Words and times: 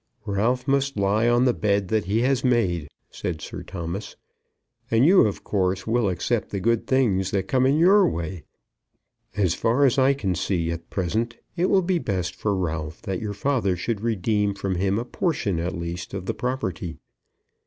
"Ralph 0.25 0.67
must 0.67 0.97
lie 0.97 1.29
on 1.29 1.45
the 1.45 1.53
bed 1.53 1.89
that 1.89 2.05
he 2.05 2.21
has 2.21 2.43
made," 2.43 2.87
said 3.11 3.39
Sir 3.39 3.61
Thomas. 3.61 4.15
"And 4.89 5.05
you, 5.05 5.27
of 5.27 5.43
course, 5.43 5.85
will 5.85 6.09
accept 6.09 6.49
the 6.49 6.59
good 6.59 6.87
things 6.87 7.29
that 7.29 7.47
come 7.47 7.67
in 7.67 7.77
your 7.77 8.09
way. 8.09 8.41
As 9.37 9.53
far 9.53 9.85
as 9.85 9.99
I 9.99 10.15
can 10.15 10.33
see 10.33 10.71
at 10.71 10.89
present 10.89 11.37
it 11.55 11.67
will 11.69 11.83
be 11.83 11.99
best 11.99 12.33
for 12.35 12.55
Ralph 12.55 13.03
that 13.03 13.21
your 13.21 13.35
father 13.35 13.75
should 13.75 14.01
redeem 14.01 14.55
from 14.55 14.73
him 14.73 14.97
a 14.97 15.05
portion, 15.05 15.59
at 15.59 15.77
least, 15.77 16.15
of 16.15 16.25
the 16.25 16.33
property. 16.33 16.97